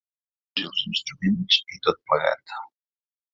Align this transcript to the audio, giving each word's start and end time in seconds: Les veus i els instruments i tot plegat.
Les 0.59 0.63
veus 0.63 0.63
i 0.63 0.65
els 0.69 0.79
instruments 0.91 1.59
i 1.77 1.79
tot 1.89 2.01
plegat. 2.09 2.57